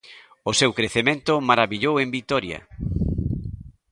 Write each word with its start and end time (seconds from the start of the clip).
O 0.49 0.51
seu 0.59 0.71
crecemento 0.77 1.33
marabillou 1.49 1.95
en 2.03 2.09
Vitoria. 2.17 2.59